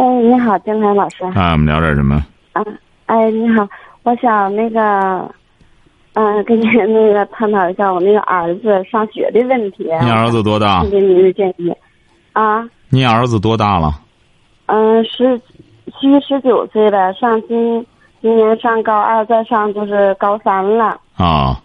[0.00, 1.22] 哎，你好，金凯老师。
[1.34, 2.24] 啊，我们聊点什么？
[2.54, 2.62] 啊，
[3.04, 3.68] 哎，你好，
[4.02, 5.30] 我想那个，
[6.14, 9.84] 嗯、跟您那个探讨一下我那个儿子上学的问题。
[10.00, 10.92] 你儿子多大听？
[10.92, 11.70] 听您的建议。
[12.32, 13.92] 啊，你儿子多大了？
[14.66, 15.38] 嗯、十
[15.88, 17.84] 七十九岁了，上今
[18.22, 20.98] 今年上高二，再上就是高三了。
[21.18, 21.60] 啊，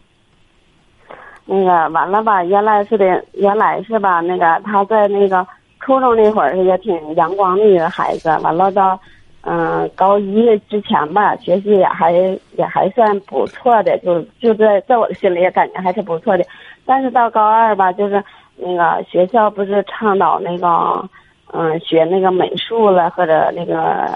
[1.45, 2.43] 那个完了吧？
[2.43, 4.19] 原来是的，原来是吧？
[4.19, 5.47] 那个他在那个
[5.85, 8.99] 初中那会儿也挺阳光的一个孩子，完了到
[9.47, 12.11] 嗯、高一之前吧，学习也还
[12.57, 16.43] 也还算不错的，就就在在我的心里也感觉还是不错的。
[16.83, 18.23] 但是到高二吧，就是
[18.55, 21.07] 那个学校不是倡导那个
[21.53, 24.09] 嗯、学那个美术了，或者那个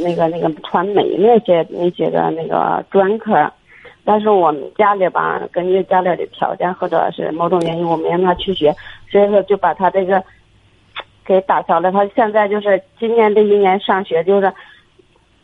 [0.00, 3.50] 那个那个传媒那些那些个那个专科。
[4.04, 8.72] 但是我们家里吧，根据家里的条件或者是某种原因，我没让他去学，
[9.10, 10.22] 所以说就把他这个
[11.28, 11.92] 给打消了。
[11.92, 14.50] 他现在就是今年这一年上学就是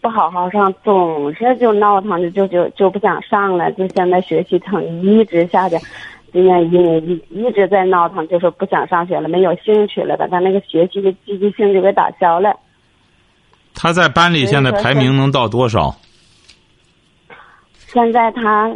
[0.01, 5.77] 不好好上，总是就闹腾，就就就就不想上了，就现在学习成绩一直下去。
[6.33, 12.57] 今年一年一一直在闹腾，就是不想上学了，没有兴趣了，把他那个学习的积极性就给打消了。
[13.75, 15.95] 他在班里现在排名能到多少？
[17.77, 18.75] 现在他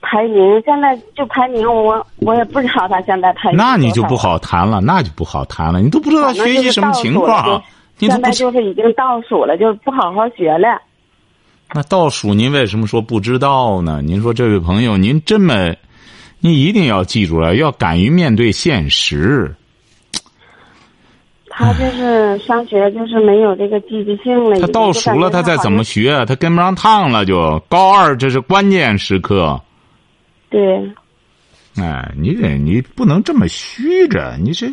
[0.00, 3.58] 排名，现在就排名，我我也不知道他现在排名。
[3.58, 5.80] 那你就不好谈了，那就不好谈了。
[5.80, 7.62] 你都不知道学习什么情况，
[7.98, 10.80] 现在就是已经倒数了，就不好好学了。
[11.74, 14.00] 那倒数，您为什么说不知道呢？
[14.02, 15.74] 您说这位朋友，您这么，
[16.40, 19.54] 您一定要记住了，要敢于面对现实。
[21.50, 24.60] 他就是上学就是没有这个积极性了。
[24.60, 26.24] 他倒数了，他再怎么学？
[26.24, 27.60] 他跟不上趟了就。
[27.68, 29.60] 高二这是关键时刻，
[30.50, 30.76] 对，
[31.76, 34.66] 哎，你得你不能这么虚着，你这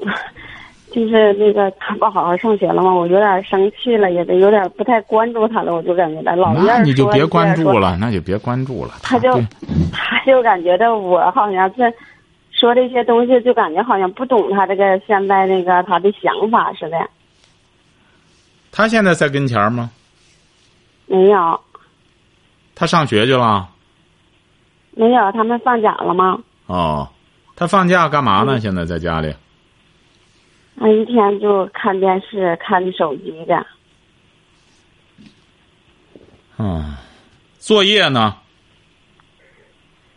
[0.92, 8.94] 就是那个他不好好上学了嘛，我有点生气了，也得有点不太关注他了，我就感觉他老院那儿你就别关注了，那就别关注了。
[9.02, 9.32] 他就
[9.92, 11.94] 他 就感觉到我好像是
[12.50, 16.98] 说这些东西，就感觉好像不懂他这个现在那个他的想法似的。
[18.72, 19.90] 他现在在跟前吗？
[21.06, 21.60] 没有，
[22.74, 23.68] 他上学去了？
[24.92, 26.38] 没有，他们放假了吗？
[26.66, 27.08] 哦，
[27.56, 28.60] 他放假干嘛嗯呢？
[28.60, 29.34] 现在在家里。
[30.78, 33.66] 他一天就看电视、看手机的。
[36.58, 36.94] 嗯，
[37.58, 38.36] 作业呢？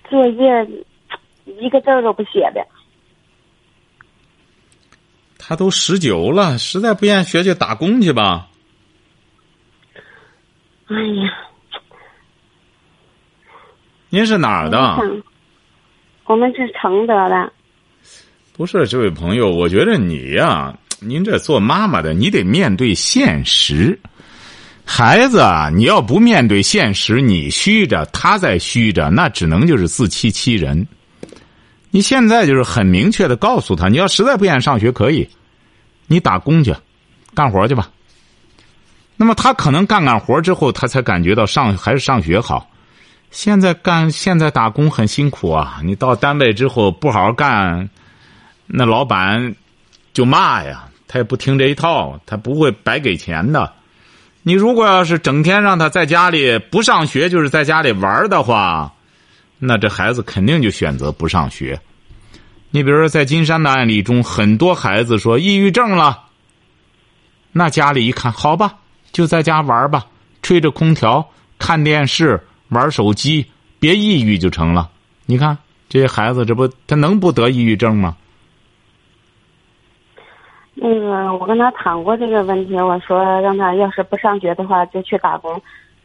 [0.10, 0.68] 作业
[1.46, 2.66] 一个字儿都不写的。
[5.38, 8.48] 他都十九了，实在不愿意学，就打工去吧。
[10.88, 11.38] 哎呀，
[14.14, 14.96] 您是哪儿的？
[16.26, 17.52] 我们是承德的。
[18.56, 24.00] 不是这位朋友，我觉得你呀、您这做妈妈的，你得面对现实。
[24.86, 30.88] 孩子啊，你要不面对现实，你虚着，他在虚着，那只能就是自欺欺人。
[31.90, 35.28] 你现在就是很明确的告诉他，你要实在不愿意上学，可以，
[36.06, 36.72] 你打工去，
[37.34, 37.90] 干活去吧。
[39.18, 42.70] 那么他可能干干活之后，他才感觉到上还是上学好。
[43.34, 45.80] 现在干现在打工很辛苦啊！
[45.84, 47.90] 你到单位之后不好好干，
[48.68, 49.56] 那老板
[50.14, 53.74] 就骂呀，他也不听这一套，他不会白给钱的。
[54.44, 58.94] 你如果要是整天让他在家里不上学，就是在家里玩的话，
[59.58, 61.82] 那这孩子肯定就选择不上学。
[62.70, 66.26] 你比如说，在金山的案例中，很多孩子说抑郁症了，
[67.52, 68.76] 那家里一看，好吧，
[69.12, 70.06] 就在家玩吧，
[70.44, 71.28] 吹着空调，
[71.58, 73.46] 看电视，玩手机，
[73.80, 74.90] 别抑郁就成了。
[75.26, 75.58] 你看
[75.90, 78.16] 这些孩子，这不他能不得抑郁症吗？
[80.76, 85.62] 那个，我跟他谈过这个问题，我说让他要是不上学的话，就去打工。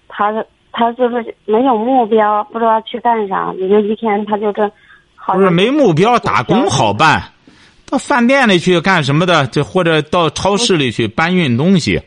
[0.09, 0.33] 他
[0.73, 4.71] 他就是没有目标，不知道去干啥，也就一天他就这，
[5.17, 7.23] 好不是没目标，打工好办，
[7.91, 9.47] 到饭店里去干什么的？
[9.49, 12.01] 这或者到超市里去搬运东西，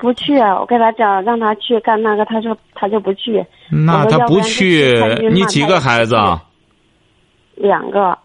[0.00, 0.38] 不去。
[0.38, 3.44] 我给他讲，让他去干那个，他说他就不去。
[3.70, 4.98] 那他不去
[5.30, 6.16] 你几个孩子？
[6.16, 6.42] 啊？
[7.54, 8.18] 两个，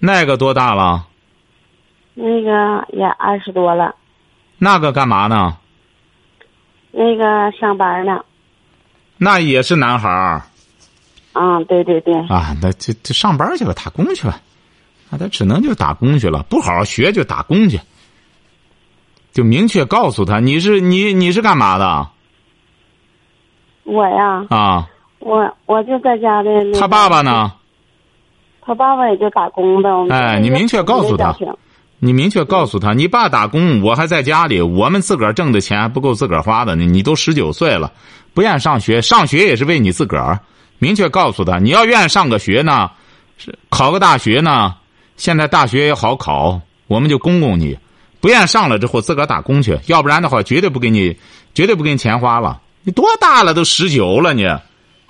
[0.00, 1.06] 那个多大了？
[2.14, 3.94] 那个也二十多了，
[4.58, 5.56] 那个干嘛呢？
[6.90, 8.20] 那个上班呢。
[9.16, 10.42] 那也是男孩儿
[11.32, 12.14] 啊，对对对。
[12.28, 14.40] 啊，那就就上班去吧，打工去吧。
[15.10, 17.78] 那他只能就打工去了，不好好学就打工去。
[19.34, 22.08] 就明确告诉他，你是你你是干嘛的？
[23.82, 24.88] 我呀，啊，
[25.18, 26.80] 我我就在家的那个。
[26.80, 27.52] 他爸爸呢？
[28.62, 29.90] 他爸爸也就打工的。
[30.08, 31.36] 哎，你明确告诉他，
[31.98, 36.84] 你明确告诉他，你爸打工，我还在家里，我们自个儿挣的钱还不够自个儿花的呢。
[36.84, 37.92] 你都十九岁了，
[38.34, 40.38] 不愿意上学，上学也是为你自个儿。
[40.78, 42.88] 明确告诉他，你要愿意上个学呢，
[43.36, 44.76] 是考个大学呢，
[45.16, 47.76] 现在大学也好考，我们就供供你。
[48.24, 51.14] 不愿意上了之后，自个儿打工去，要不然的话，绝对不给你，
[51.52, 52.58] 绝对不给你钱花了。
[52.82, 53.52] 你多大了？
[53.52, 54.46] 都十九了，你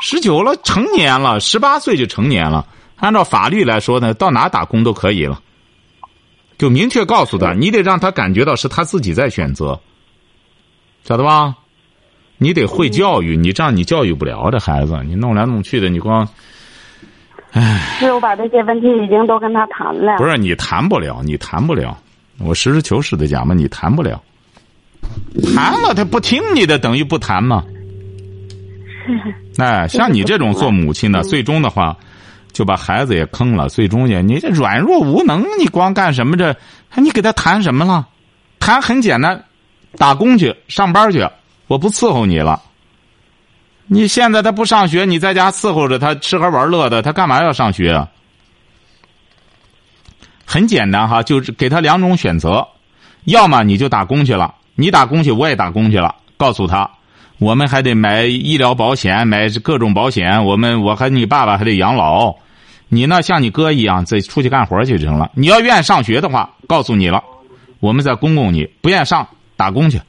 [0.00, 2.66] 十九了，成年了，十八岁就成年了。
[2.96, 5.40] 按照法律来说呢，到哪打工都可以了。
[6.58, 9.78] 就明确告诉他，你得让他感觉到是他自己在选择，
[11.04, 11.54] 晓得吧？
[12.38, 16.28] 你得会教育，你这样你教育不了这孩子，你弄来弄去的，你光，
[17.52, 20.16] 唉，是我把这些问题已经都跟他谈了。
[20.16, 21.96] 不是你谈不了，你谈不了。
[22.38, 24.22] 我实事求是的讲嘛，你谈不了。
[25.54, 27.64] 谈了他不听你的，等于不谈嘛。
[29.58, 31.96] 哎，像你这种做母亲的，最终的话，
[32.52, 33.68] 就把孩子也坑了。
[33.68, 36.56] 最终也，你这软弱无能，你光干什么这？
[36.96, 38.08] 你给他谈什么了？
[38.58, 39.44] 谈很简单，
[39.96, 41.28] 打工去，上班去，
[41.66, 42.62] 我不伺候你了。
[43.86, 48.08] 你现在他不上学，你在家伺候着他吃喝玩乐的，他干嘛要上学啊？
[50.54, 52.68] 很简单哈，就是给他两种选择，
[53.24, 56.14] 要么你就打工去了，你打工去，我也打工去了。
[56.36, 56.88] 告诉他，
[57.40, 60.44] 我们还得买医疗保险，买各种保险。
[60.44, 62.36] 我们我和你爸爸还得养老，
[62.86, 65.28] 你呢像你哥一样，再出去干活去就成了。
[65.34, 67.20] 你要愿意上学的话，告诉你了，
[67.80, 68.64] 我们再供供你。
[68.80, 70.00] 不愿意上，打工去，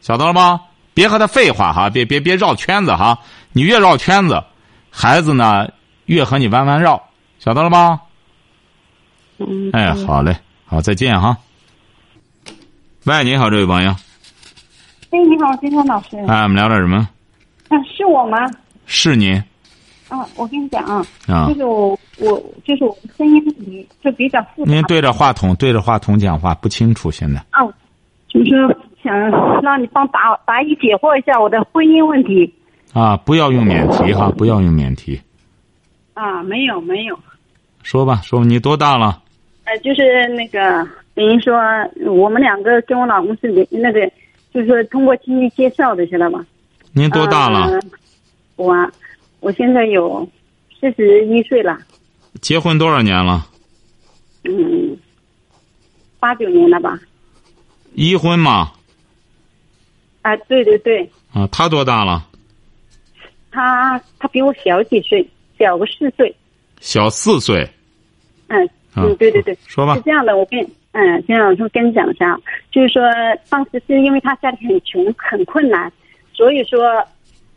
[0.00, 0.62] 晓得了吗？
[0.94, 3.18] 别和他废话哈，别别别绕圈子哈。
[3.52, 4.42] 你越绕圈子，
[4.90, 5.68] 孩子呢
[6.06, 7.02] 越和你弯弯绕，
[7.38, 8.00] 晓得了吗？
[9.40, 9.70] 嗯。
[9.72, 11.36] 哎，好嘞，好，再见哈。
[13.06, 13.90] 喂，你好，这位朋友。
[15.10, 16.16] 哎，你好，金山老师。
[16.28, 17.08] 哎，我们聊点什么？
[17.68, 18.38] 啊，是我吗？
[18.86, 19.34] 是您。
[20.08, 24.72] 啊，我跟你讲啊，啊就是我，我就是我声音比就比较复杂。
[24.72, 27.38] 您对着话筒，对着话筒讲话不清楚，现在。
[27.50, 27.64] 啊，
[28.28, 29.16] 就是想
[29.62, 32.52] 让你帮答答疑解惑一下我的婚姻问题。
[32.92, 35.20] 啊，不要用免提哈，不要用免提。
[36.14, 37.18] 啊，没有没有，
[37.82, 39.22] 说吧，说吧，你多大了？
[39.70, 40.84] 呃，就是那个
[41.14, 41.54] 等于说
[42.10, 44.04] 我们两个跟我老公是连那个，
[44.52, 46.44] 就是说通过亲戚介绍的，知道吧？
[46.92, 47.66] 您多大了？
[47.66, 47.80] 呃
[48.56, 48.90] 我啊
[49.38, 50.28] 我现在有
[50.78, 51.78] 四十一岁了，
[52.42, 53.46] 结婚多少年了？
[54.44, 54.98] 嗯，
[56.18, 56.98] 八九年了吧？
[57.94, 58.72] 一婚嘛？
[60.22, 62.26] 啊，对对对，啊，他多大了？
[63.52, 65.26] 他他比我小几岁，
[65.58, 66.34] 小个四岁。
[66.80, 67.66] 小四岁。
[68.48, 70.60] 嗯啊嗯，对对对，说吧是这样的，我跟
[70.92, 72.38] 嗯，金老师跟你讲一下，
[72.72, 73.02] 就是说
[73.48, 75.92] 当时是因为他家里很穷很困难，
[76.32, 77.04] 所以说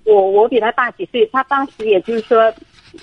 [0.04, 2.54] 我我比他大几岁，他当时也就是说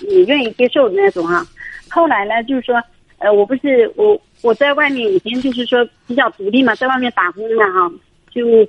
[0.01, 1.45] 也愿意接受的那种啊。
[1.89, 2.81] 后来呢，就是说
[3.17, 7.91] 呃，我不是我我在外面已经就是说比较独立嘛，在外面打工了哈，
[8.31, 8.65] 就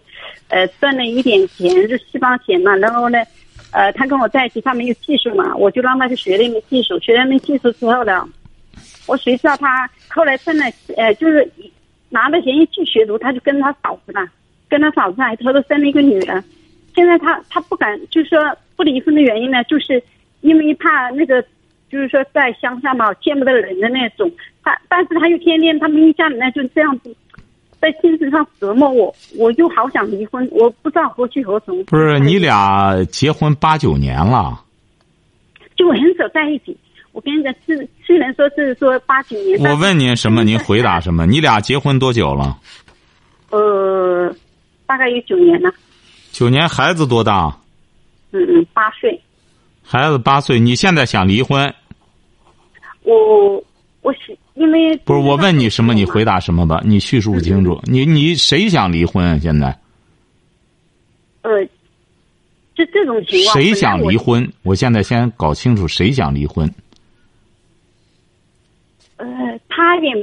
[0.48, 3.18] 呃赚了一点钱，就私房钱嘛，然后呢。
[3.74, 6.98] 呃，他跟我在一起，他没有技术嘛，我就让他去学了一门技术。
[6.98, 8.28] 学了一门技术之后呢，
[9.06, 10.64] 我谁知道他后来挣了，
[10.96, 11.50] 呃，就是
[12.10, 14.26] 拿了钱一去学徒，他就跟他嫂子了，
[14.68, 16.42] 跟他嫂子还偷偷生了一个女儿。
[16.94, 18.38] 现在他他不敢，就是说
[18.76, 20.02] 不离婚的原因呢，就是
[20.42, 21.42] 因为怕那个，
[21.90, 24.30] 就是说在乡下嘛见不得人的那种。
[24.62, 27.14] 他但是他又天天他们一家人呢就这样子，
[27.80, 31.82] 在精神上折磨我，我就好想离婚，我不知道何去何从。
[31.86, 34.62] 不是你俩结婚八九年了，
[35.74, 36.76] 就很少在一起。
[37.12, 41.26] 我跟你讲，是虽然说是说八九年，我问您什么，您回答什么？
[41.26, 42.58] 你俩结婚多久了？
[43.50, 44.34] 呃，
[44.86, 45.70] 大概有九年了。
[46.30, 47.54] 九年，孩子多大？
[48.30, 49.20] 嗯嗯，八岁。
[49.82, 51.72] 孩子八岁，你现在想离婚？
[53.02, 53.62] 我
[54.00, 56.80] 我是因为不是我问你什么，你回答什么吧。
[56.82, 57.78] 你叙述不清楚。
[57.84, 59.38] 你你谁想离婚啊？
[59.38, 59.78] 现在
[61.42, 61.62] 呃，
[62.74, 64.50] 就这种情况，谁想离婚？
[64.62, 66.72] 我现在先搞清楚谁想离婚。
[69.82, 70.14] 他也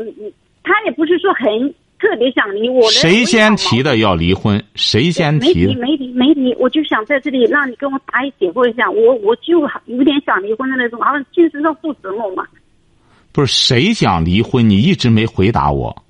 [0.64, 2.92] 他也不是说很特别想离我的。
[2.92, 4.64] 谁先提的要离婚？
[4.74, 5.74] 谁先提的？
[5.74, 12.46] 提没提没提，我就想在这里让你跟我答疑解惑一下，我我就有点想离婚的那种，好像精神上不折磨嘛。
[13.34, 14.70] 不是谁想离婚？
[14.70, 16.04] 你一直没回答我。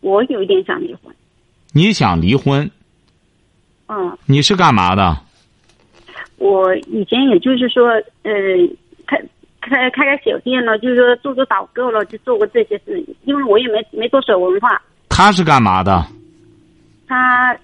[0.00, 1.14] 我有一点想离婚。
[1.72, 2.70] 你想离婚？
[3.88, 5.14] 嗯，你是干嘛的？
[6.38, 7.88] 我以前也就是说，
[8.22, 8.32] 呃，
[9.68, 13.04] 开开开开小店了，就是说做做导购了，就做过这些事。
[13.24, 16.04] 因为我也没没多少文化，他是干嘛的？
[17.08, 17.56] 他，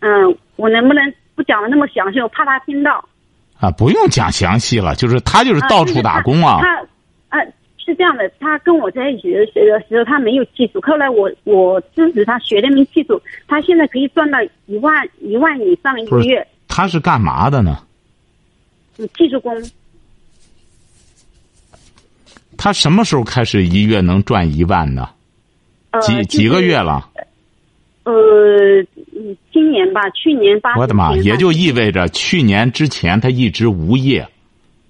[0.00, 1.02] 嗯，我能不能
[1.34, 2.20] 不讲的那么详细？
[2.20, 3.04] 我怕他听到。
[3.58, 6.60] 啊，不用讲详细了，就是他就是啊到处打工啊。
[6.60, 6.86] 他，
[7.30, 7.46] 他啊，
[7.78, 10.80] 是这样的，他跟我在一起的时的时候，他没有技术。
[10.82, 16.46] 后来我我支持他学了门技术，他现在可以赚到一万一万以上一个月。
[16.68, 17.78] 他是干嘛的呢？
[18.98, 19.54] 嗯，技术工。
[22.64, 25.10] 他什么时候开始一月能赚一万呢？
[25.90, 26.78] 呃，几就是几个月？
[26.78, 27.10] 了？
[28.04, 28.80] 呃，
[29.12, 30.74] 嗯今年吧，去年八。
[30.78, 31.14] 我的妈！
[31.18, 34.26] 也就意味着去年之前他一直无业。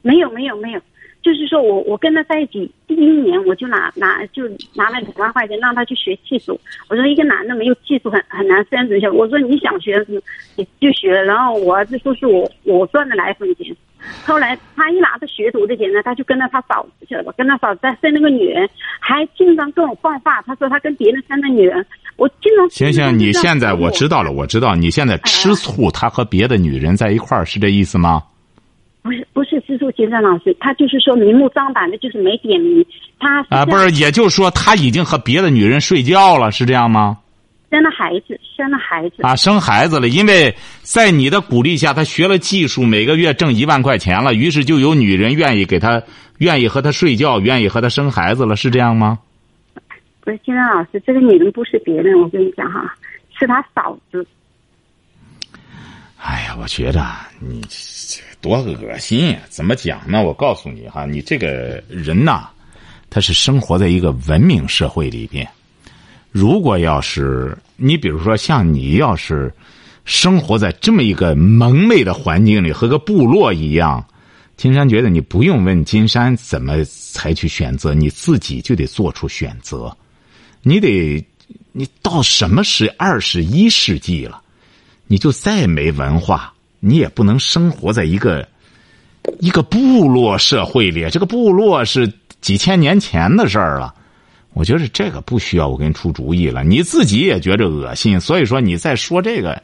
[0.02, 0.80] 没有没有没有，
[1.20, 6.56] 就是说我我跟他在一起第一年我就拿拿就拿了两万块钱让他去学技术。
[6.88, 9.16] 我说一个男的没有技术很很难生存下去。
[9.16, 10.00] 我说你想学
[10.54, 13.74] 你就学，然后我儿子说是我我赚的奶粉钱。
[14.24, 18.68] 后来他一拿着学徒的钱呢，他就跟着他嫂子去了吧，跟他嫂子在生了个女人，
[19.00, 21.84] 还经常跟我放话，他说他跟别人生了女人。
[22.16, 28.22] 我经常行行，你现在我知道了，我我知道你现在吃醋，他和别的女人在一块儿是这意思吗？
[29.02, 32.86] 不是不是吃醋金山老师，他就是说明目张胆的，就是没点名。
[33.18, 37.18] 他啊，不是，也就是说他已经和别的女人睡觉了，是这样吗？
[37.74, 39.16] 生了孩子，生了孩子。
[39.22, 46.00] 啊，生孩子了，因为在你的鼓励下，他学了技术，每个月挣一万块钱了，于是就有女人愿意给他，
[46.38, 49.18] 愿意和他睡觉，愿意和他生孩子了，是这样吗？
[50.20, 52.94] 不是金山老师，这个女人不是别人，我跟你讲哈，
[53.36, 54.24] 是他嫂子。
[56.18, 57.04] 哎呀，我觉得
[57.40, 60.22] 你这多恶心呀、怎么讲呢？
[60.22, 62.48] 我告诉你哈，你这个人呐，
[63.10, 65.44] 他是生活在一个文明社会里边。
[66.34, 69.54] 如果要是你，比如说像你要是
[70.04, 74.04] 生活在这么一个蒙昧的环境里，和个部落一样，
[74.56, 79.96] 金山觉得你不用问金山怎么采取选择，你自己就得做出选择。
[80.62, 81.24] 你得，
[81.70, 84.42] 你到什么是二十一世纪了？
[85.06, 88.48] 你就再没文化，你也不能生活在一个
[89.38, 91.08] 一个部落社会里。
[91.12, 93.94] 这个部落是几千年前的事儿了。
[94.54, 99.60] 我觉得这个不需要我给你出主意了，你自己也觉着恶心，所以说你再说这个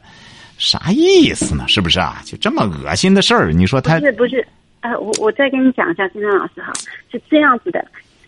[0.57, 1.65] 啥意思呢？
[1.67, 2.21] 是不是啊？
[2.25, 4.45] 就这么恶心的事儿，你说他不是不是，
[4.81, 6.71] 呃，我我再跟你讲一下，金山老师哈，
[7.11, 7.83] 是这样子的。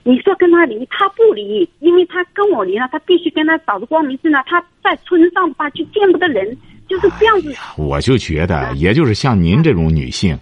[0.05, 4.43] 你说跟他离，他不离，因为他跟我离了，他必须跟他找个光明正大。
[4.43, 6.57] 他在村上吧就见不得人，
[6.89, 7.55] 就是这样子。
[7.77, 10.37] 我就觉得，也就是像您这种女性，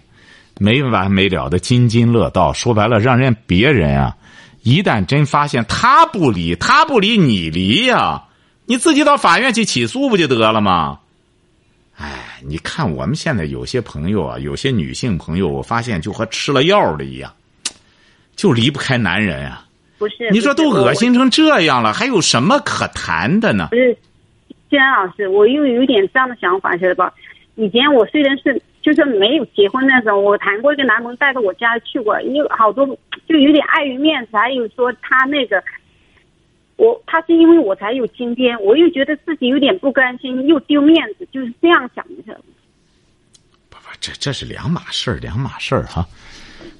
[0.58, 4.16] 没完没了的津津乐道，说白了，让人别人啊，
[4.62, 8.22] 一旦真发现他不离，他不离，你离呀、
[8.66, 11.00] 你自己到法院去起诉不就得了吗？
[11.96, 17.32] 哎，你看我们现在有些朋友啊，有些女性朋友，我发现就和吃了药的一样，
[18.34, 19.66] 就离不开男人啊。
[19.98, 20.92] 不是，你说都恶。
[20.94, 23.68] 心成这样了，还有什么可谈的呢？
[23.70, 23.96] 不是，
[24.70, 27.12] 金山老师，我又有点这样的想法，晓得吧？
[27.56, 32.86] 以前我虽然是就是没有结婚那种，我谈过一个男朋友带到我家去过，因为好多
[33.28, 35.62] 就有点碍于面子，还有说他那个。
[36.76, 42.42] 我他是因为我才有今天，我又觉得自己有点不甘心，又丢面子，就是这样想的。
[43.68, 46.04] 不不，这这是两码事儿，两码事儿哈。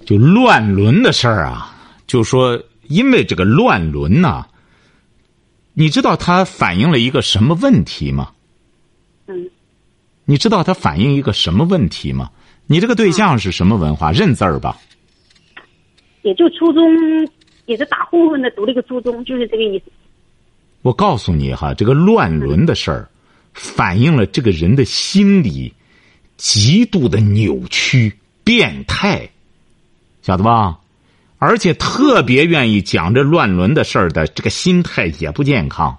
[0.04, 1.76] 就乱伦的事儿啊，
[2.08, 4.44] 就说因为这个乱伦呐、
[5.74, 8.32] 你知道它反映了一个什么问题吗？
[10.26, 12.30] 嗯，你知道它反映一个什么问题吗？
[12.66, 14.12] 你这个对象是什么文化？
[14.12, 14.76] 认字儿吧？
[16.22, 16.82] 也就初中，
[17.66, 19.84] 也是打混混的读了一个初中，就是这个意思。
[20.82, 23.08] 我告诉你哈，这个乱伦的事儿，
[23.52, 25.72] 反映了这个人的心理
[26.36, 29.28] 极度的扭曲、变态，
[30.22, 30.78] 晓得吧？
[31.38, 35.98] 而且特别愿意讲这乱伦的事儿的，这个心态也不健康，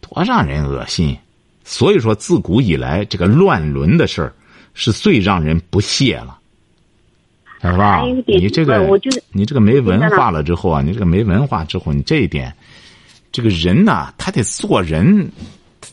[0.00, 1.16] 多让人恶心。
[1.64, 4.34] 所以说，自古以来，这个乱伦的事儿
[4.74, 6.38] 是最让人不屑了，
[7.62, 8.88] 晓得吧你这个
[9.30, 12.54] 你这个没文化了之后啊，你这个没文化之后，你这一点。
[13.30, 15.30] 这个人呐，他得做人，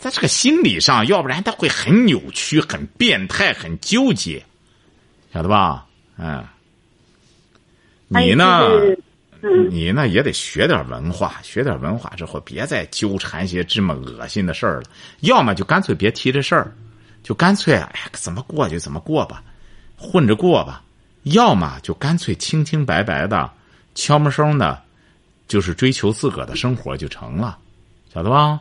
[0.02, 4.44] 他这个心理上，要不然他会很扭曲、很变态、很纠结，
[5.34, 5.86] 晓得吧？
[6.18, 6.44] 嗯，
[8.10, 8.60] 你呢？
[9.70, 14.84] 你呢也得学点文化，学点文化之后，别再纠缠些这么恶心的事儿了。
[15.22, 16.72] 要么就干脆别提这事儿，
[17.24, 19.42] 就干脆哎呀怎么过就怎么过吧，
[19.98, 20.82] 混着过吧。
[21.24, 23.50] 要么就干脆清清白白的、
[23.94, 24.82] 悄没声的，
[25.48, 27.58] 就是追求自个儿的生活就成了，
[28.14, 28.60] 晓得吧？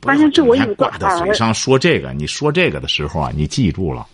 [0.00, 4.06] 关键是我有个整天挂在嘴上说这个，你说这个的时候啊，你记住了，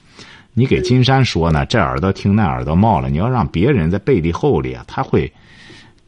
[0.54, 3.10] 你给金山说呢，这耳朵听那耳朵冒了。
[3.10, 5.30] 你要让别人在背地后里啊，他会，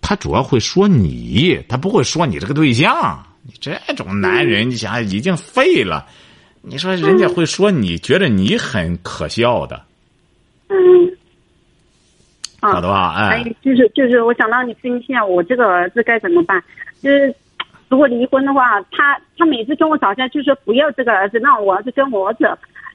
[0.08, 3.20] 他主要会说你，他不会说你这个对象。
[3.42, 6.06] 你这种男人，你想已经废了，
[6.62, 9.82] 你说人家会说你，觉得你很可笑的，
[10.68, 10.76] 嗯，
[12.60, 13.14] 啊晓得吧？
[13.14, 16.62] 还哎有，就是就是，我想让你分析一下我这个儿子该怎么办。
[17.02, 17.34] 就是
[17.88, 22.46] 如果离婚的话，他他每次跟我吵架就说不要这个儿子，让我儿子跟我走。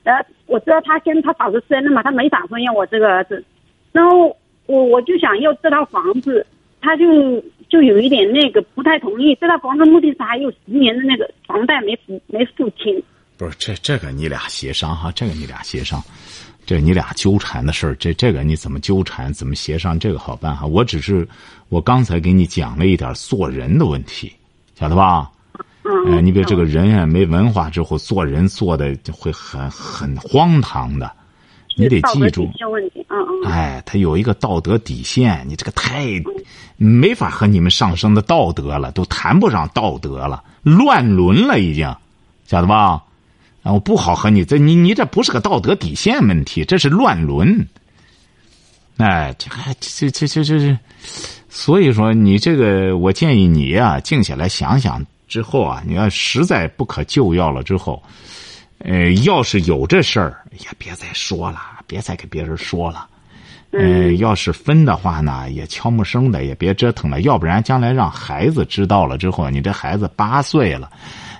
[0.04, 3.44] 然后我知道他跟他嫂子生了嘛，他没打算要我这个儿子。
[3.92, 4.34] 然后
[4.66, 6.46] 我我就想要这套房子，
[6.82, 7.06] 他就
[7.70, 9.38] 就有一点那个不太同意。
[9.40, 13.02] 这套房子目的是还有十年的那个房贷没付没付清。
[13.38, 16.04] 不是这这个你俩协商哈，这个你俩协商，
[16.66, 20.66] 这你俩纠缠的事儿，这这个你怎么纠缠，怎么协商，这个好办哈。
[20.66, 21.28] 我只是
[21.70, 24.32] 我刚才给你讲了一点做人的问题，
[24.76, 25.32] 晓得吧？
[25.84, 31.12] 嗯，哎，你比如这个人啊，没文化之后做人做的会很很荒唐的，
[31.82, 32.50] 你得记住。
[33.46, 36.06] 哎，他有一个道德底线，你这个太
[36.78, 41.94] 没法和你们上升的道德了，都谈不上道德了，乱伦了已经，
[42.46, 43.04] 晓得吧？
[43.64, 47.68] 啊，我不好和你这，你你这不是个道德底线问题，这是乱伦。
[48.98, 50.78] 哎，这还这这这这这，
[51.50, 58.02] 所以说你这个，我建议你呀、静下来想想之后啊，你要实在不可救药了之后，
[58.80, 61.60] 呃，要是有这事儿，也别再说了，
[61.92, 63.06] 别再给别人说了。
[63.72, 70.90] 呃，要是分的话呢，也悄没声的，也别折腾了，要不然将来让孩子知道了之后，你这孩子八岁了，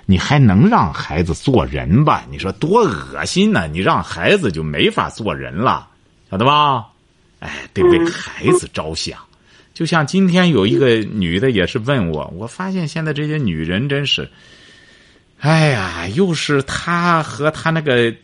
[0.04, 2.26] 你还能让孩子做人吧？
[2.30, 5.88] 你说多恶心呢、你让孩子就没法做人了，
[6.30, 6.86] 晓得吧？
[7.40, 9.18] 哎，得为孩子着想。
[9.74, 14.30] 就像今天有一个女的也是问我，我发现现在这些女人真是，
[15.42, 18.14] 哎呀，又是她和她那个、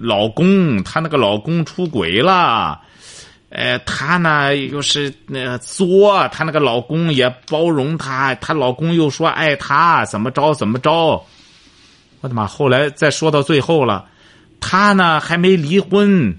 [0.00, 2.80] 老公，她那个老公出轨了。
[3.48, 11.20] 呃，她呢又是呃作，她那个老公也包容她，她老公又说爱她，怎么着怎么着。
[12.20, 12.46] 我的妈！
[12.46, 14.04] 后来再说到最后了，
[14.60, 16.38] 她呢还没离婚，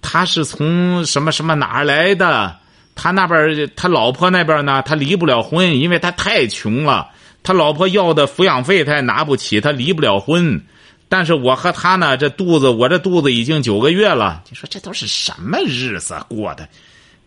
[0.00, 2.56] 她是从什么什么哪儿来的？
[2.94, 7.08] 他那边她老婆那边呢，他离不了婚，因为他太穷了，
[7.42, 10.60] 他老婆要的抚养费他也拿不起，他离不了婚。
[11.08, 16.68] 但是我和他呢，这肚子我这肚子已经九个月了，你说这都是什么日子过的？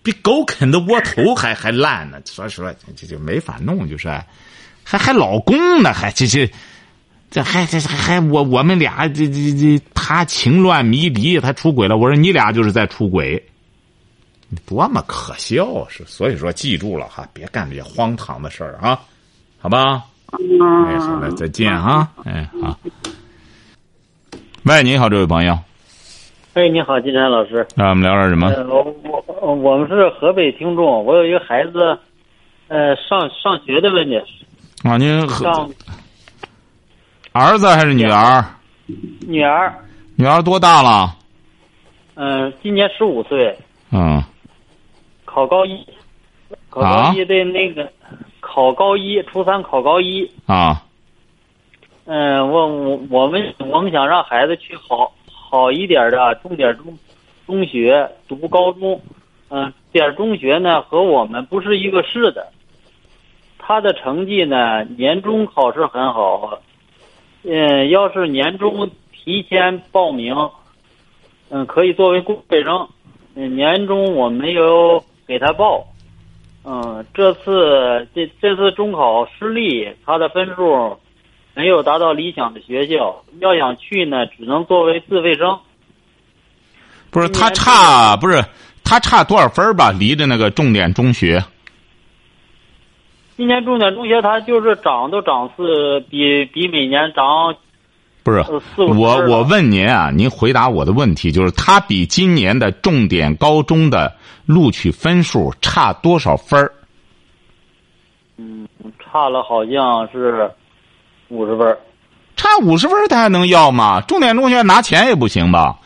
[0.01, 2.21] 比狗啃的窝头还还烂呢！
[2.25, 4.07] 所以说这就没法弄，就是
[4.83, 6.47] 还还老公呢，还这这
[7.31, 11.97] 这还这还还我我们俩这这这他情乱迷离，他出轨了。
[11.97, 13.43] 我说你俩就是在出轨。
[14.65, 19.01] 多么可笑是，所以说记住了哈，别干这些荒唐的事儿啊，
[19.65, 20.03] 好吧？
[20.37, 20.85] 嗯。
[20.85, 22.77] 哎，好了，再见哈，哎，好。
[24.63, 25.57] 喂，你好，这位朋友，
[26.53, 27.67] 哎，你好，金山老师。
[27.73, 28.47] 那我们聊点什么？
[28.49, 31.97] 呃，我我我们是河北听众，我有一个孩子，
[32.67, 34.21] 呃，上上学的问题，
[34.83, 35.67] 啊，您上
[37.31, 38.45] 儿子还是女儿？
[39.27, 39.73] 女儿，
[40.15, 41.15] 女儿多大了？
[42.13, 43.57] 嗯、今年十五岁，
[43.91, 44.23] 嗯，
[45.25, 45.83] 考高一，
[46.69, 47.91] 考啊高一的那个，
[48.55, 50.31] 考高一，初三考高一。
[50.45, 50.81] 啊，
[52.05, 56.97] 嗯、我我我们我们想让孩子去好好一点的重点中
[57.45, 59.01] 中学读高中，
[59.49, 62.47] 嗯、点中学呢和我们不是一个市的，
[63.59, 66.57] 他的成绩呢年终考试很好，
[67.43, 70.33] 嗯、要是年终提前报名，
[71.49, 72.87] 嗯、可以作为公费生，
[73.35, 75.85] 嗯、年终我没有给他报，
[76.65, 80.97] 嗯、这次这这次中考失利，他的分数。
[81.57, 85.57] 没有达到理想的学校，要想去呢，只能作为自费生。
[87.09, 88.43] 不是他差不是
[88.83, 89.89] 他差多少分儿吧？
[89.97, 91.41] 离着那个重点中学，
[93.37, 97.55] 今年重点中学它就是涨都涨四，比比每年涨
[98.25, 98.43] 不是
[98.75, 104.11] 我我问您啊，您回答我的问题，就是他比今年的重点高中的
[104.47, 106.71] 录取分数差多少分儿？
[108.99, 110.51] 差了，好像是
[111.27, 111.77] 五十分儿。
[112.35, 114.01] 差五十分儿他还能要吗？
[114.01, 115.77] 重点中学拿钱也不行吧？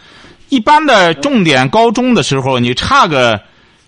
[0.47, 3.37] 一般的重点高中的时候，你差个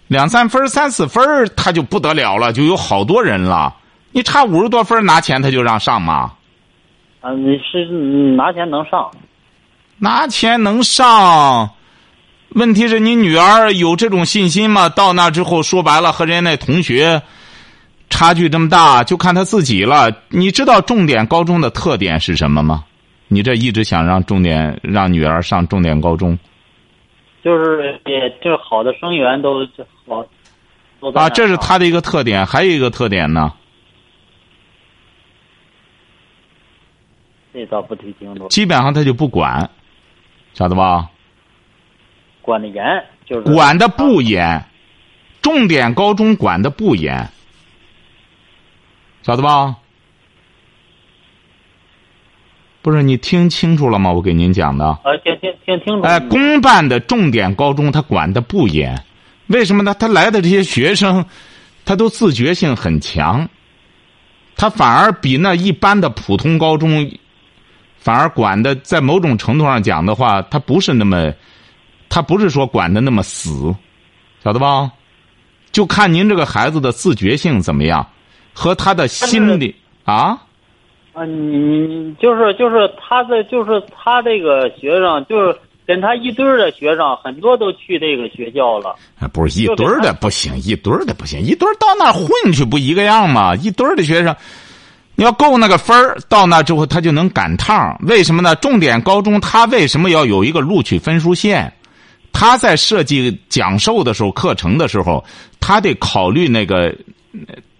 [0.09, 3.73] 两三分、三四分儿，他就不得了了，就有好多人了。
[4.11, 6.33] 你差五十多分儿拿钱，他就让上吗？
[7.21, 9.09] 啊，你是你拿钱能上？
[9.99, 11.69] 拿钱能上，
[12.49, 14.89] 问题是你女儿有这种信心吗？
[14.89, 17.21] 到那之后，说白了和人家那同学
[18.09, 20.11] 差距这么大，就看他自己了。
[20.29, 22.83] 你知道重点高中的特点是什么吗？
[23.27, 26.37] 你这一直想让重点让女儿上重点高中，
[27.43, 29.65] 就是也就是好的生源都
[30.05, 30.25] 好。
[31.13, 32.45] 啊，这是上他的一个特点。
[32.45, 33.53] 还有一个特点呢，
[37.53, 39.69] 这倒不太清楚，基本上他就不管，
[40.53, 41.09] 晓得吧？
[42.41, 42.83] 管的严，
[43.25, 44.63] 就是管的不严，
[45.41, 47.29] 重点高中管的不严，
[49.21, 49.75] 晓得吧？
[52.81, 54.11] 不是你听清楚了吗？
[54.11, 54.97] 我给您讲的。
[55.03, 56.01] 呃，听听听清楚。
[56.01, 59.03] 哎，公办的重点高中他管的不严，
[59.47, 59.93] 为什么呢？
[59.93, 61.23] 他来的这些学生，
[61.85, 63.47] 他都自觉性很强，
[64.55, 67.11] 他反而比那一般的普通高中，
[68.01, 71.31] 反而管的在某种程度上讲的话，他不是那么，
[72.09, 73.73] 他不是说管的那么死，
[74.43, 74.91] 晓得吧？
[75.71, 78.05] 就看您这个孩子的自觉性怎么样，
[78.53, 80.37] 和他的心理啊。
[81.13, 88.95] 啊，你你你就是就是他的就是他这个学生就是跟他一堆儿的学生很多都去这个学校了。
[89.19, 93.53] 啊，不是一堆儿的不行，一堆儿的不行，一堆儿到那儿混去不一个样吗？
[93.55, 94.35] 一堆儿的学生，
[95.15, 97.95] 你要够那个分儿，到那之后他就能赶趟。
[98.03, 98.55] 为什么呢？
[98.55, 101.71] 重点高中他为什么要有一个录取分数线？
[102.33, 105.23] 他在设计讲授的时候、课程的时候，
[105.59, 106.95] 他得考虑那个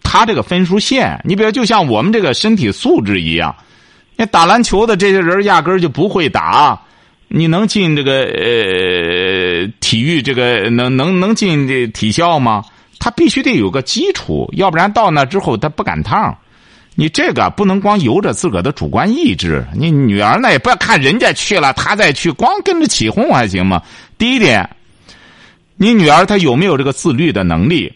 [0.04, 1.20] 他这个分数线。
[1.24, 3.56] 你比如，就像我们这个身体素质一样，
[4.18, 6.80] 那打篮球的这些人压根儿就不会打。
[7.30, 12.62] 你能进这个呃体育这个能能能进这体校吗？
[13.00, 16.38] 他必须得有个基础，要不然到那之后他不赶趟。
[16.96, 19.66] 你这个不能光由着自个儿的主观意志。
[19.74, 23.82] 你女儿呢也不要看人家去了，她再去，光跟着起哄还行吗？
[24.18, 24.70] 第一点，
[25.78, 27.92] 你女儿她有没有这个自律的能力？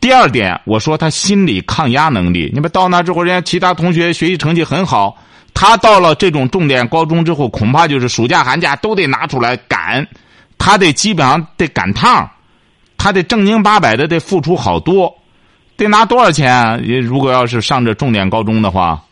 [0.00, 2.48] 第二点，我说她心理抗压能力。
[2.54, 5.18] 你们到那之后，人家其他同学学习成绩很好，
[5.52, 10.06] 她到了这种重点高中之后，恐怕就是暑假寒假都得拿出来赶，
[10.58, 12.30] 她得基本上得赶趟，
[12.96, 15.12] 她得正经八百的得付出好多，
[15.76, 16.78] 得拿多少钱啊？
[17.02, 19.02] 如果要是上这重点高中的话，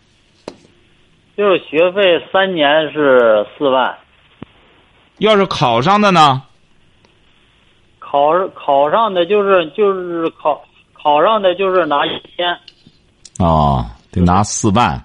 [1.36, 3.94] 就是学费三年是四万，
[5.18, 6.42] 要是考上的呢？
[7.98, 12.56] 考考上的就是就是考考上的就是拿一千。
[13.38, 15.04] 哦，得拿四万。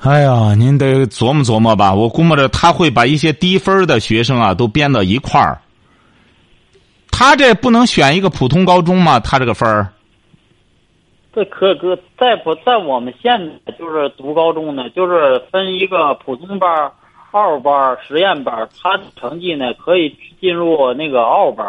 [0.00, 1.94] 哎呀，您得琢磨琢磨吧。
[1.94, 5.60] 我估摸着他会把一些低分的学生啊都编到一块儿。
[7.12, 9.20] 他这不能选一个普通高中吗？
[9.20, 9.92] 他这个分儿
[11.34, 16.92] 这可可在不在我们县就是读高中呢，就是分一个普通班
[17.30, 21.66] 二、班、实验班，他的成绩呢可以进入那个奥班。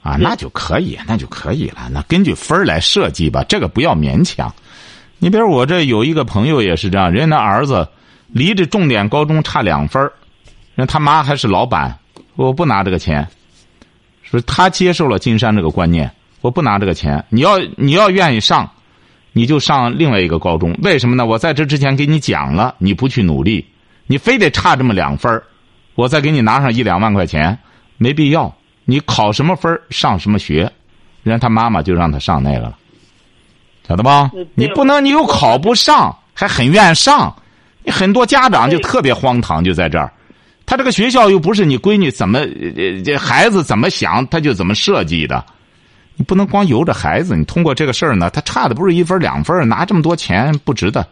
[0.00, 1.88] 啊，那就可以，那就可以了。
[1.92, 4.48] 那根据分来设计吧，这个不要勉强。
[5.18, 7.88] 你比如我这有一个朋友也是这样，人家那儿子
[8.28, 10.12] 离这重点高中差两分儿
[10.76, 11.98] 人他妈还是老板，
[12.36, 13.26] 我不拿这个钱，
[14.22, 16.08] 是他接受了金山这个观念，
[16.40, 17.24] 我不拿这个钱。
[17.28, 18.70] 你要你要愿意上，
[19.32, 20.72] 你就上另外一个高中。
[20.82, 21.26] 为什么呢？
[21.26, 23.64] 我在这之前给你讲了，你不去努力，
[24.06, 25.42] 你非得差这么两分儿
[25.94, 27.58] 我再给你拿上一两万块钱，
[27.96, 28.54] 没必要。
[28.84, 30.70] 你考什么分儿上什么学，
[31.22, 32.76] 人家他妈妈就让他上那个了，
[33.86, 34.46] 晓得吧嗯？
[34.54, 37.34] 你不能，你又考不上，还很愿上，
[37.82, 40.10] 你很多家长就特别荒唐，就在这儿。
[40.64, 45.44] 他这个学校又不是你闺女怎么呃这孩子怎么想他就怎么设计的，
[46.18, 47.36] 你不能光由着孩子。
[47.36, 51.06] 你通过这个事儿呢，他差的不是一分两分，拿这么多钱不值得，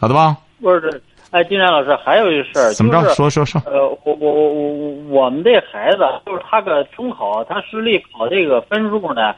[0.00, 0.36] 好的吧？
[0.60, 3.02] 不是，哎，金山老师还有一事儿，怎么着？
[3.02, 3.60] 就是说说说。
[3.66, 9.34] 呃，我我我我我们这孩子就是他个中考，他实力考这个分数呢，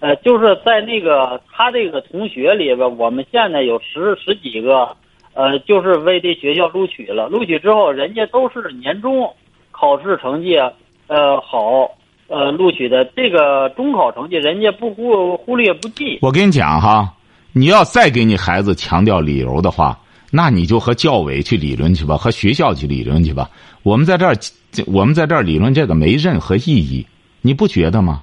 [0.00, 4.94] 呃，就是在那个他这个同学里边，我们现在有十十几个，
[5.32, 7.28] 呃，就是为这学校录取了。
[7.28, 9.32] 录取之后，人家都是年终
[9.70, 10.58] 考试成绩
[11.06, 11.90] 呃好，
[12.28, 13.04] 呃录取的。
[13.16, 16.18] 这个中考成绩，人家不忽忽略不计。
[16.22, 17.14] 我跟你讲哈，
[17.52, 19.98] 你要再给你孩子强调理由的话，
[20.30, 23.50] 那你就和教委去理论去吧，和学校去理论去吧。
[23.82, 24.34] 我们在这儿，
[24.86, 27.06] 我们在这儿理论这个没任何意义，
[27.42, 28.22] 你不觉得吗？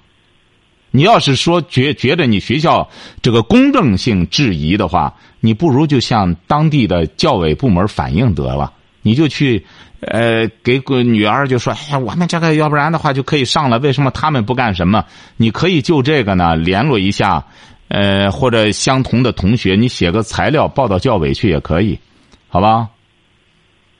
[0.95, 2.87] 你要是说觉觉得你学校
[3.19, 9.65] 这个公正性质疑的话，你不如就向当地的教委部门反映得了，你就去，
[10.07, 15.05] 呃，给个女儿就说，哎呀，我们这个要不然的话就可以上了，为什么他们不干什么？
[15.37, 17.45] 你可以就这个呢联络一下，
[17.87, 21.99] 呃，或者相同的同学，你写个材料报到教委去也可以，
[22.47, 22.89] 好吧？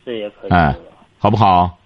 [0.05, 0.49] 这也可以。
[0.49, 0.75] 哎，
[1.17, 1.77] 好不好？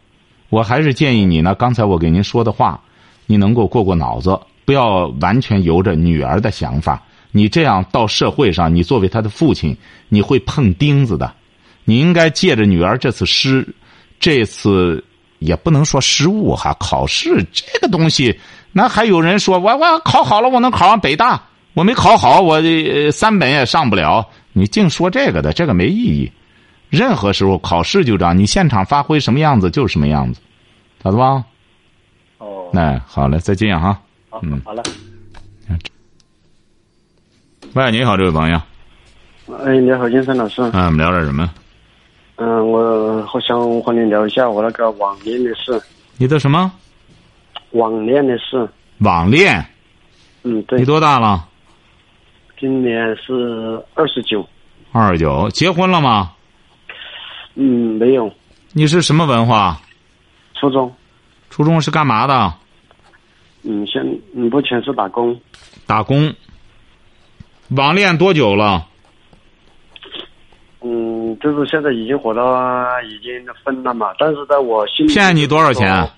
[0.49, 2.81] 我还是建议你呢，刚才我给您说的话，
[3.25, 9.75] 你能够过过脑子，不要完全由着女儿的想法，你这样到社会上，你作为他的父亲，
[10.09, 11.33] 你会碰钉子的。
[11.89, 13.65] 你应该借着女儿这次失，
[14.19, 15.03] 这次
[15.39, 16.75] 也不能说失误哈。
[16.79, 18.37] 考试这个东西，
[18.71, 21.41] 那还有人说我我考好了，我能考上北大，
[21.73, 24.27] 我没考好，我呃三本也上不了。
[24.53, 26.31] 你净说这个的，这个没意义。
[26.89, 30.39] 任何时候考试就这样，你现场发挥什么样子就是什么样子，
[31.03, 31.43] 咋子吧？
[32.37, 33.99] 哦，哎，好嘞，再见哈。
[34.29, 34.81] 好嗯，好了。
[37.73, 38.61] 喂，你好，这位朋友，
[39.65, 40.61] 哎，你好，金山老师。
[40.73, 41.51] 嗯，我们聊点什么？
[42.37, 45.79] 嗯，我好想和你聊一下我那个网恋的事。
[46.17, 46.71] 你的什么
[47.71, 48.67] 网恋的事。
[48.99, 49.63] 网恋？
[50.43, 50.85] 嗯，对你。
[50.85, 51.47] 多大了？
[52.59, 54.47] 今年是二十九。
[54.91, 56.33] 二十九，结婚了吗？
[57.55, 58.31] 嗯，没有。
[58.71, 59.79] 你是什么文化？
[60.53, 60.93] 初中。
[61.49, 62.53] 初中是干嘛的？
[63.63, 64.03] 嗯，现
[64.35, 65.39] 嗯目前是打工。
[65.87, 66.31] 打工。
[67.69, 68.87] 网恋多久了？
[71.37, 72.43] 嗯，就是现在已经火到
[73.03, 73.31] 已经
[73.63, 76.09] 分了嘛，但是在我心里骗你多少钱？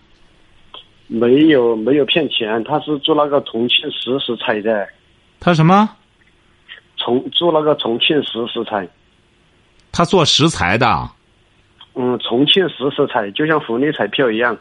[1.07, 4.87] 没有没有骗钱，他是做那个重庆石食材的，
[5.39, 5.89] 他什么？
[6.97, 8.87] 重做那个重庆石食材。
[9.91, 11.09] 他做食材的。
[11.95, 14.55] 嗯，重庆石食材就像福利彩票一样。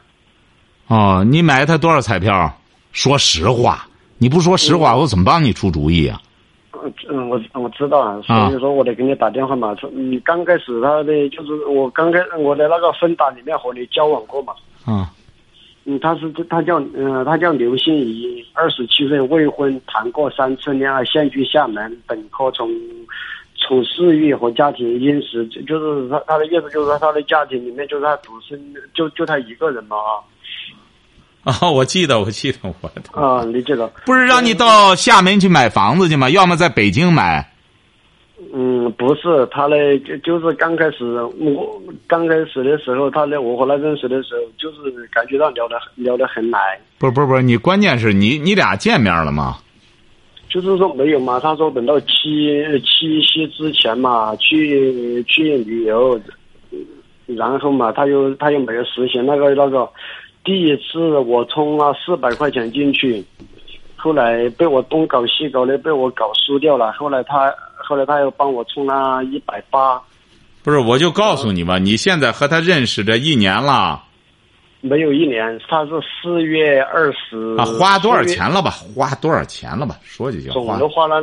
[0.87, 2.59] 哦，你买他多少彩票？
[2.92, 6.18] 说实话，你不说实话，我怎么帮你出主意啊？
[7.09, 9.77] 嗯，我我知道啊，所以说我得给你打电话嘛。
[9.93, 14.53] 你，刚开始他的就是我刚开我的那个分档里面和你交往过嘛。
[14.85, 15.11] 啊。
[15.85, 22.71] 嗯，他是他叫嗯，他叫刘欣怡，二十七岁，未婚，谈过三次恋爱，现居厦门，本科从
[23.57, 28.59] 从事业和家庭因时，就就是他他的意思就是说他的家庭里面就是他独生，
[28.93, 30.21] 就就他一个人嘛啊。
[31.61, 33.91] 啊，我记得，我记得，我的啊，理解了。
[34.05, 36.29] 不是让你到厦门去买房子去吗？
[36.29, 37.53] 要么在北京买。
[38.53, 41.05] 嗯，不是，他呢，就就是刚开始，
[41.39, 46.79] 我刚开始的时候，他呢，我和他认识的时候，就是感觉到聊得聊得很来。
[46.99, 49.57] 不是不是不是，你关键是你你俩见面了吗？
[50.51, 52.07] 就是说没有嘛，他说等到七
[52.85, 56.21] 七夕之前嘛，去去旅游，
[57.27, 59.89] 然后嘛，他又他又没有实现那个那个。
[60.44, 63.24] 第一次我充了四百块钱进去，
[63.96, 66.92] 后来被我东搞西搞的，被我搞输掉了。
[66.92, 70.01] 后来他后来他又帮我充了一百八。
[70.62, 74.05] 不是，我就告诉你吧，你现在和他认识这一年了。
[74.81, 77.57] 没有一年，他是四月二十。
[77.59, 78.70] 啊，花多少钱了吧？
[78.70, 79.96] 花多少钱了吧？
[80.03, 80.51] 说几句。
[80.51, 81.22] 总的花了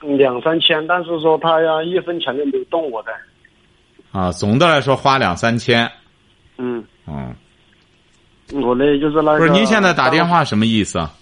[0.00, 3.12] 两三千，但是说他呀一分钱都没有动我的。
[4.12, 5.90] 啊，总的来说花两三千。
[6.58, 6.84] 嗯。
[7.06, 7.34] 嗯。
[8.52, 9.38] 我呢就是那个。
[9.38, 11.12] 不是，您现在打电话什么意思啊？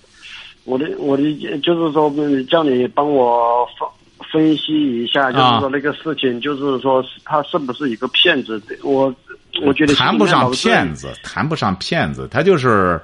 [0.65, 1.23] 我的我的
[1.63, 2.13] 就是说，
[2.51, 3.89] 叫你帮我分
[4.31, 8.63] 分析一下，就是说那个事情，就是说他是不是一个骗子？
[8.83, 9.15] 我
[9.63, 13.01] 我觉得谈不上骗子，谈不上骗子，他就是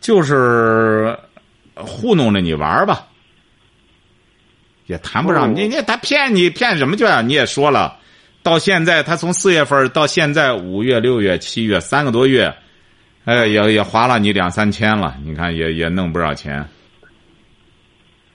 [0.00, 1.14] 就是
[1.74, 3.06] 糊弄着你玩吧，
[4.86, 5.54] 也谈不上。
[5.54, 7.20] 你你他骗你骗什么去啊？
[7.20, 7.98] 你也说了，
[8.42, 12.54] 到现在他从四月份到现在五月、六月、七月三个多月。
[13.28, 16.66] 哎，也也花了你两三千了，你看也也弄不少钱。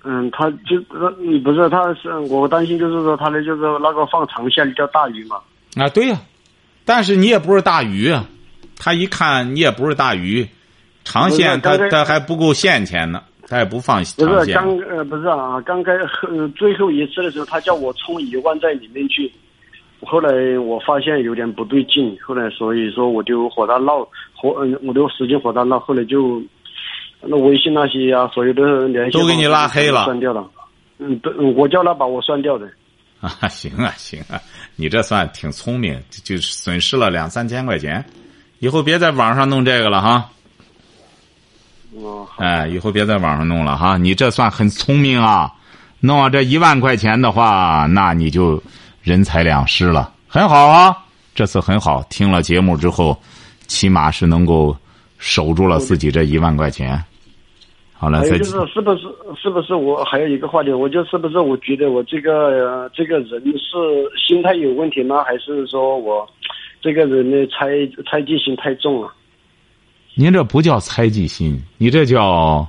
[0.03, 0.77] 嗯，他就
[1.19, 5.37] 你不是，他是我担心就是说他的就是那个放长线钓大鱼嘛。
[5.77, 6.21] 啊，对呀、啊，
[6.85, 8.23] 但是你也不是大鱼啊，
[8.77, 10.47] 他一看你也不是大鱼，
[11.03, 14.27] 长线他他还不够现钱呢，他也不放长线。
[14.27, 15.91] 不是刚呃不是啊，刚开
[16.29, 19.31] 呃最后一次的时候，他叫我充一万在里面去。
[20.05, 26.41] 后来我发现有点不对劲，后来所以说我就和他闹，和嗯我就使劲和他闹，后来就
[27.21, 30.45] 那微信那些啊，所有的联系都给你拉黑了，删掉了。
[30.99, 32.67] 嗯，对，我叫他把我删掉的。
[33.21, 34.39] 啊，行啊，行啊，
[34.75, 38.03] 你这算挺聪明，就损失了两三千块钱，
[38.59, 40.29] 以后别在网上弄这个了哈。
[41.95, 42.27] 哦。
[42.37, 45.51] 哎，以后别在网上弄了哈，你这算很聪明啊！
[46.01, 48.61] 弄啊，这一万块钱的话，那你就。
[49.03, 50.97] 人财两失了，很好啊！
[51.35, 53.19] 这次很好，听了节目之后，
[53.67, 54.75] 起码是能够
[55.17, 57.03] 守住了自己这一万块钱。
[57.91, 59.01] 好了，再就是是不是
[59.35, 63.77] 是不是我还有一个话题，我就是不是我觉得我这个、呃、这个人是
[64.25, 65.21] 心态有问题吗？
[65.25, 66.25] 还是说我
[66.81, 67.67] 这个人的猜
[68.09, 69.13] 猜忌心太重了？
[70.15, 72.65] 您这不叫猜忌心，你这叫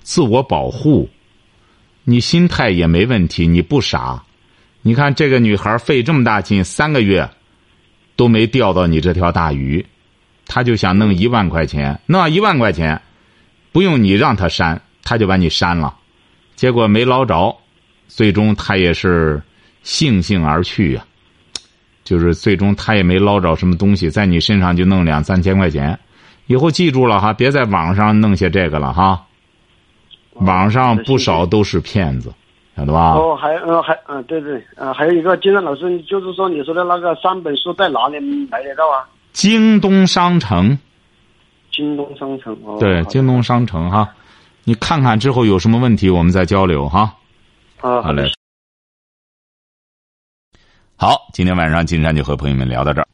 [0.00, 1.08] 自我保护。
[2.04, 4.22] 你心态也没问题，你不傻。
[4.82, 7.28] 你看这个女孩费这么大劲，三个月
[8.16, 9.84] 都没钓到你这条大鱼，
[10.46, 13.00] 她就想弄一万块钱，弄一万块钱，
[13.70, 15.94] 不用你让她删，她就把你删了，
[16.56, 17.56] 结果没捞着，
[18.08, 19.40] 最终他也是
[19.84, 21.04] 悻悻而去呀、
[22.04, 25.98] 就是最终他也没捞着什么东西，在你身上就弄两三千块钱。
[26.48, 29.24] 以后记住了哈，别在网上弄些这个了哈。
[30.34, 32.32] 网上不少都是骗子，
[32.74, 33.12] 晓得吧？
[33.12, 38.18] 哦，还呃还嗯、对对，呃还有一个金山老师，就是说你说的那个三本书在哪里
[38.50, 39.06] 买得到啊？
[39.32, 40.78] 京东商城，
[41.70, 42.78] 京东商城哦。
[42.80, 44.08] 对，京东商城哈，
[44.64, 47.14] 你看看之后有什么问题，我们再交流哈。
[47.80, 48.30] 啊，好嘞。
[50.96, 53.06] 好，今天晚上金山就和朋友们聊到这儿。